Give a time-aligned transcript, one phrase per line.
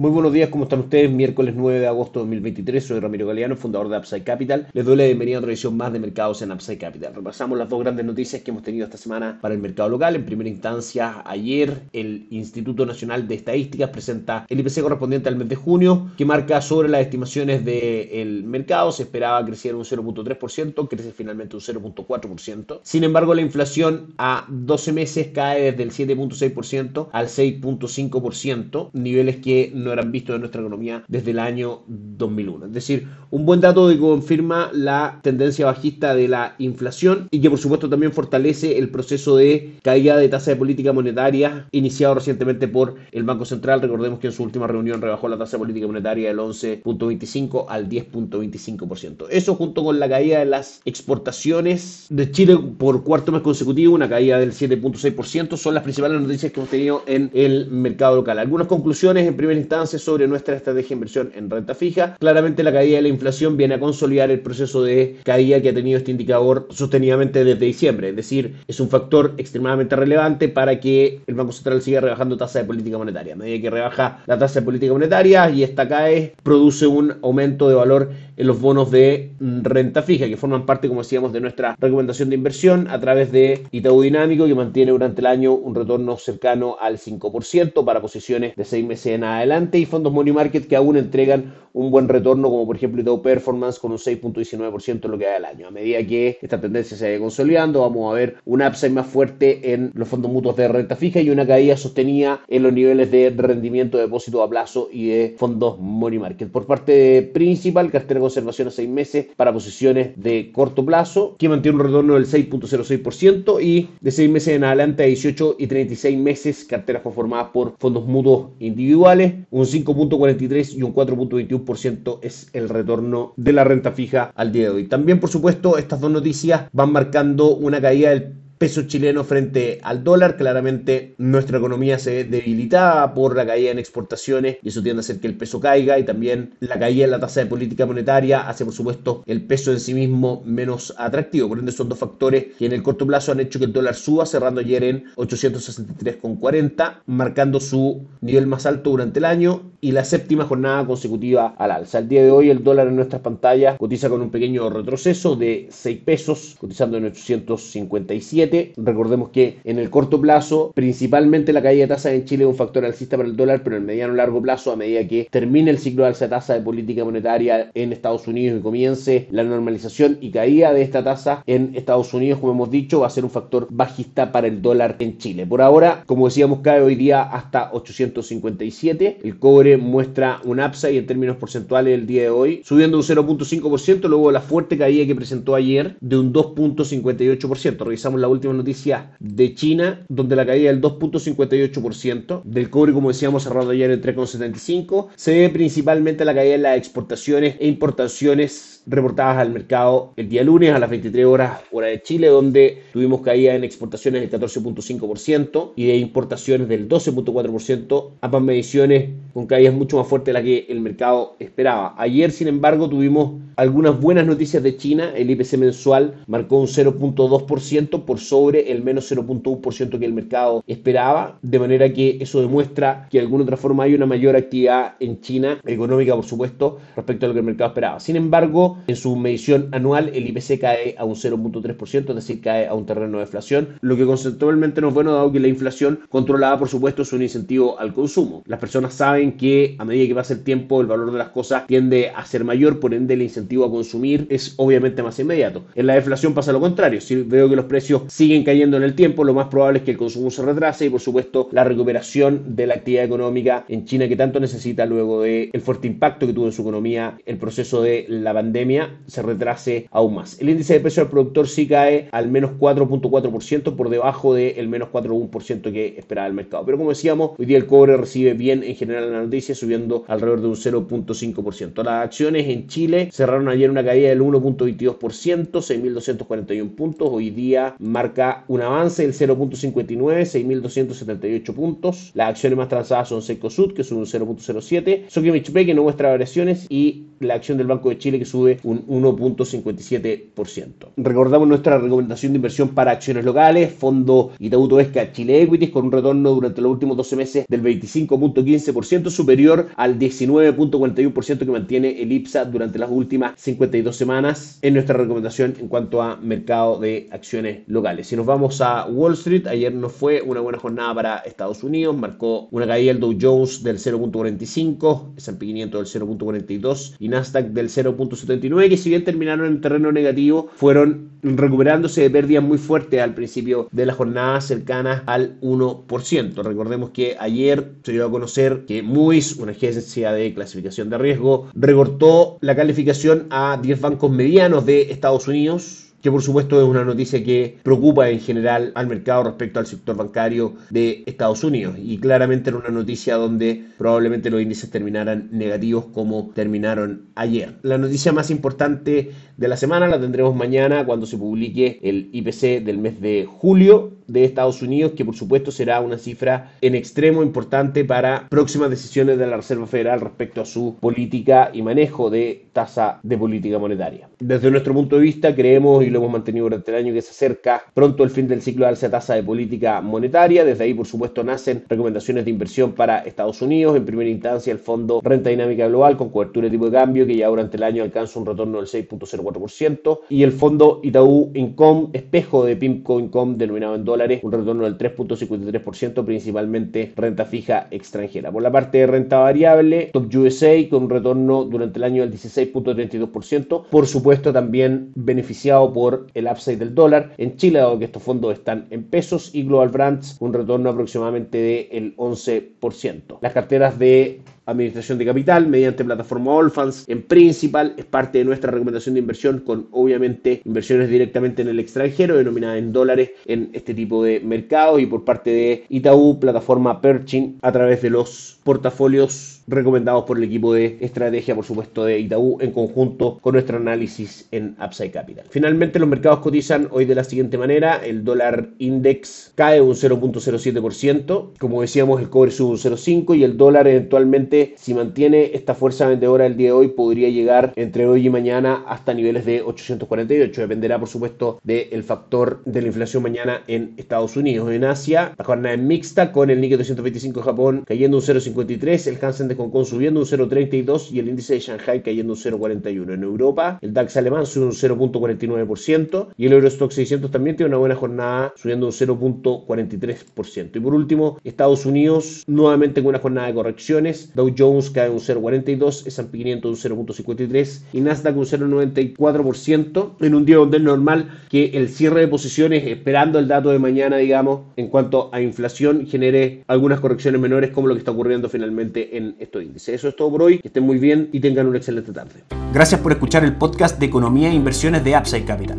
[0.00, 1.10] Muy buenos días, ¿cómo están ustedes?
[1.10, 4.66] Miércoles 9 de agosto de 2023, soy Ramiro Galeano, fundador de Upside Capital.
[4.72, 7.14] Les doy la bienvenida a otra edición más de mercados en Upside Capital.
[7.14, 10.16] Repasamos las dos grandes noticias que hemos tenido esta semana para el mercado local.
[10.16, 15.50] En primera instancia, ayer el Instituto Nacional de Estadísticas presenta el IPC correspondiente al mes
[15.50, 18.92] de junio, que marca sobre las estimaciones del mercado.
[18.92, 22.80] Se esperaba crecer un 0.3%, crece finalmente un 0.4%.
[22.82, 29.70] Sin embargo, la inflación a 12 meses cae desde el 7.6% al 6.5%, niveles que
[29.74, 32.66] no eran vistos en nuestra economía desde el año 2001.
[32.66, 37.50] Es decir, un buen dato que confirma la tendencia bajista de la inflación y que
[37.50, 42.68] por supuesto también fortalece el proceso de caída de tasa de política monetaria iniciado recientemente
[42.68, 43.80] por el Banco Central.
[43.80, 47.88] Recordemos que en su última reunión rebajó la tasa de política monetaria del 11.25 al
[47.88, 49.26] 10.25%.
[49.30, 54.08] Eso junto con la caída de las exportaciones de Chile por cuarto mes consecutivo, una
[54.08, 58.38] caída del 7.6%, son las principales noticias que hemos tenido en el mercado local.
[58.38, 62.16] Algunas conclusiones en primera instancia sobre nuestra estrategia de inversión en renta fija.
[62.18, 65.74] Claramente la caída de la inflación viene a consolidar el proceso de caída que ha
[65.74, 68.10] tenido este indicador sostenidamente desde diciembre.
[68.10, 72.60] Es decir, es un factor extremadamente relevante para que el Banco Central siga rebajando tasa
[72.60, 73.34] de política monetaria.
[73.34, 77.68] A medida que rebaja la tasa de política monetaria y esta cae, produce un aumento
[77.68, 78.10] de valor
[78.40, 82.36] en los bonos de renta fija, que forman parte, como decíamos, de nuestra recomendación de
[82.36, 86.96] inversión a través de Itaú Dinámico, que mantiene durante el año un retorno cercano al
[86.96, 91.52] 5% para posiciones de 6 meses en adelante y fondos money market que aún entregan
[91.72, 95.36] un buen retorno, como por ejemplo Itaú Performance con un 6.19% en lo que da
[95.36, 95.68] el año.
[95.68, 99.72] A medida que esta tendencia se vaya consolidando, vamos a ver un upside más fuerte
[99.72, 103.30] en los fondos mutuos de renta fija y una caída sostenida en los niveles de
[103.36, 106.50] rendimiento de depósito a plazo y de fondos money market.
[106.50, 111.48] Por parte principal, cartera de conservación a 6 meses para posiciones de corto plazo, que
[111.48, 116.18] mantiene un retorno del 6.06% y de 6 meses en adelante a 18 y 36
[116.18, 123.32] meses, carteras conformadas por fondos mutuos individuales, un 5.43 y un 4.21% es el retorno
[123.36, 124.88] de la renta fija al día de hoy.
[124.88, 130.04] También, por supuesto, estas dos noticias van marcando una caída del peso chileno frente al
[130.04, 130.36] dólar.
[130.36, 135.00] Claramente nuestra economía se ve debilitada por la caída en exportaciones y eso tiende a
[135.00, 138.46] hacer que el peso caiga y también la caída en la tasa de política monetaria
[138.46, 141.48] hace por supuesto el peso en sí mismo menos atractivo.
[141.48, 143.94] Por ende son dos factores que en el corto plazo han hecho que el dólar
[143.94, 150.04] suba cerrando ayer en 863,40 marcando su nivel más alto durante el año y la
[150.04, 151.98] séptima jornada consecutiva al alza.
[151.98, 155.68] Al día de hoy el dólar en nuestras pantallas cotiza con un pequeño retroceso de
[155.70, 161.88] 6 pesos, cotizando en 857 Recordemos que en el corto plazo, principalmente la caída de
[161.88, 164.40] tasas en Chile es un factor alcista para el dólar, pero en el mediano largo
[164.42, 167.92] plazo, a medida que termine el ciclo de alza de tasa de política monetaria en
[167.92, 172.52] Estados Unidos y comience la normalización y caída de esta tasa en Estados Unidos, como
[172.52, 175.46] hemos dicho, va a ser un factor bajista para el dólar en Chile.
[175.46, 179.18] Por ahora, como decíamos, cae hoy día hasta 857.
[179.22, 184.08] El cobre muestra un upside en términos porcentuales el día de hoy, subiendo un 0.5%,
[184.08, 187.78] luego de la fuerte caída que presentó ayer de un 2.58%.
[187.78, 193.44] Revisamos la última noticia de China, donde la caída del 2.58%, del cobre, como decíamos,
[193.44, 198.82] cerrado ayer en 3.75, se debe principalmente a la caída en las exportaciones e importaciones
[198.86, 203.20] reportadas al mercado el día lunes a las 23 horas hora de Chile, donde tuvimos
[203.20, 209.98] caída en exportaciones del 14.5% y de importaciones del 12.4%, ambas mediciones con caídas mucho
[209.98, 211.94] más fuertes de las que el mercado esperaba.
[211.98, 215.12] Ayer, sin embargo, tuvimos algunas buenas noticias de China.
[215.14, 221.38] El IPC mensual marcó un 0.2% por sobre el menos 0.1% que el mercado esperaba,
[221.42, 225.20] de manera que eso demuestra que de alguna otra forma hay una mayor actividad en
[225.20, 228.00] China, económica por supuesto, respecto a lo que el mercado esperaba.
[228.00, 232.66] Sin embargo, en su medición anual el IPC cae a un 0.3%, es decir, cae
[232.66, 236.00] a un terreno de inflación, lo que conceptualmente no es bueno dado que la inflación
[236.08, 238.42] controlada por supuesto es un incentivo al consumo.
[238.46, 241.66] Las personas saben que a medida que pasa el tiempo el valor de las cosas
[241.66, 245.64] tiende a ser mayor, por ende el incentivo a consumir es obviamente más inmediato.
[245.74, 248.94] En la deflación pasa lo contrario, si veo que los precios siguen cayendo en el
[248.94, 252.56] tiempo, lo más probable es que el consumo se retrase y por supuesto la recuperación
[252.56, 256.32] de la actividad económica en China que tanto necesita luego del el fuerte impacto que
[256.32, 260.40] tuvo en su economía el proceso de la pandemia se retrase aún más.
[260.40, 264.88] El índice de precio del productor sí cae al menos 4.4% por debajo del menos
[264.90, 266.64] 4.1% que esperaba el mercado.
[266.64, 270.40] Pero como decíamos, hoy día el cobre recibe bien en general la noticia, subiendo alrededor
[270.40, 271.82] de un 0.5%.
[271.82, 277.08] Las acciones en Chile cerraron ayer una caída del 1.22%, 6.241 puntos.
[277.10, 282.10] Hoy día marca un avance del 0.59, 6.278 puntos.
[282.14, 286.66] Las acciones más transadas son Secosud, que sube un 0.07, Sokimich que no muestra variaciones,
[286.68, 290.70] y la acción del Banco de Chile, que sube un 1.57%.
[290.96, 295.92] Recordamos nuestra recomendación de inversión para acciones locales, fondo Itaú Toesca Chile Equities, con un
[295.92, 302.46] retorno durante los últimos 12 meses del 25.15%, superior al 19.41% que mantiene el IPSA
[302.46, 308.08] durante las últimas 52 semanas en nuestra recomendación en cuanto a mercado de acciones locales.
[308.08, 311.96] Si nos vamos a Wall Street, ayer no fue una buena jornada para Estados Unidos,
[311.96, 317.68] marcó una caída del Dow Jones del 0.45, S&P 500 del 0.42 y Nasdaq del
[317.68, 323.14] 0.79, que si bien terminaron en terreno negativo, fueron recuperándose de pérdidas muy fuertes al
[323.14, 326.42] principio de la jornada cercanas al 1%.
[326.42, 331.48] Recordemos que ayer se dio a conocer que Moody's, una agencia de clasificación de riesgo,
[331.54, 336.84] recortó la calificación a 10 bancos medianos de Estados Unidos que por supuesto es una
[336.84, 341.98] noticia que preocupa en general al mercado respecto al sector bancario de Estados Unidos y
[341.98, 347.54] claramente era una noticia donde probablemente los índices terminaran negativos como terminaron ayer.
[347.62, 352.64] La noticia más importante de la semana la tendremos mañana cuando se publique el IPC
[352.64, 357.22] del mes de julio de Estados Unidos, que por supuesto será una cifra en extremo
[357.22, 362.46] importante para próximas decisiones de la Reserva Federal respecto a su política y manejo de
[362.52, 364.08] tasa de política monetaria.
[364.18, 367.10] Desde nuestro punto de vista, creemos y lo hemos mantenido durante el año que se
[367.10, 370.44] acerca pronto el fin del ciclo de alza tasa de política monetaria.
[370.44, 373.76] Desde ahí, por supuesto, nacen recomendaciones de inversión para Estados Unidos.
[373.76, 377.16] En primera instancia, el Fondo Renta Dinámica Global con cobertura de tipo de cambio, que
[377.16, 380.00] ya durante el año alcanza un retorno del 6.04%.
[380.08, 384.78] Y el Fondo Itaú Income, espejo de PIMCO Income denominado en dólares un retorno del
[384.78, 388.30] 3.53%, principalmente renta fija extranjera.
[388.30, 392.12] Por la parte de renta variable, Top USA con un retorno durante el año del
[392.12, 395.79] 16.32%, por supuesto también beneficiado por
[396.14, 397.12] el upside del dólar.
[397.18, 401.38] En Chile, dado que estos fondos están en pesos, y Global Brands un retorno aproximadamente
[401.72, 403.18] del 11%.
[403.20, 408.50] Las carteras de administración de capital mediante plataforma Allfans en principal es parte de nuestra
[408.50, 413.74] recomendación de inversión con obviamente inversiones directamente en el extranjero denominadas en dólares en este
[413.74, 419.39] tipo de mercados y por parte de Itaú plataforma Perching a través de los portafolios
[419.50, 424.28] recomendados por el equipo de estrategia, por supuesto, de Itaú en conjunto con nuestro análisis
[424.30, 425.24] en Upside Capital.
[425.30, 427.80] Finalmente, los mercados cotizan hoy de la siguiente manera.
[427.84, 431.30] El dólar index cae un 0.07%.
[431.38, 435.88] Como decíamos, el cobre sube un 0.5% y el dólar eventualmente, si mantiene esta fuerza
[435.88, 440.40] vendedora el día de hoy, podría llegar entre hoy y mañana hasta niveles de 848.
[440.40, 444.50] Dependerá, por supuesto, del factor de la inflación mañana en Estados Unidos.
[444.50, 448.86] En Asia, la jornada es mixta con el Nikkei 225 de Japón cayendo un 0.53,
[448.86, 452.18] el Hansen de Hong Kong subiendo un 0,32 y el índice de Shanghai cayendo un
[452.18, 452.94] 0,41.
[452.94, 457.58] En Europa, el DAX alemán sube un 0,49% y el Eurostock 600 también tiene una
[457.58, 460.50] buena jornada subiendo un 0,43%.
[460.56, 464.12] Y por último, Estados Unidos nuevamente con una jornada de correcciones.
[464.14, 470.24] Dow Jones cae un 0,42, S&P 500 un 0,53 y Nasdaq un 0,94% en un
[470.26, 474.42] día donde es normal que el cierre de posiciones esperando el dato de mañana, digamos,
[474.56, 479.16] en cuanto a inflación genere algunas correcciones menores como lo que está ocurriendo finalmente en
[479.30, 479.76] estos índices.
[479.76, 482.24] Eso es todo por hoy, que estén muy bien y tengan una excelente tarde.
[482.52, 485.58] Gracias por escuchar el podcast de Economía e Inversiones de Upside Capital.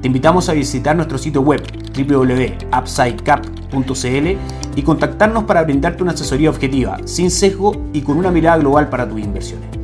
[0.00, 1.62] Te invitamos a visitar nuestro sitio web
[1.96, 4.28] www.upsidecap.cl
[4.74, 9.08] y contactarnos para brindarte una asesoría objetiva, sin sesgo y con una mirada global para
[9.08, 9.81] tus inversiones.